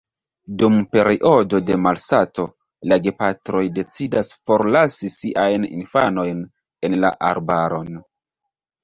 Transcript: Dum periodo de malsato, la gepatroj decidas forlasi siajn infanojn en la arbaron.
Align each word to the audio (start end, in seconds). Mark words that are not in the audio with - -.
Dum 0.61 0.77
periodo 0.95 1.57
de 1.65 1.75
malsato, 1.87 2.45
la 2.91 2.97
gepatroj 3.07 3.61
decidas 3.75 4.31
forlasi 4.49 5.11
siajn 5.17 5.69
infanojn 5.69 6.41
en 6.91 6.97
la 7.05 7.13
arbaron. 7.29 7.93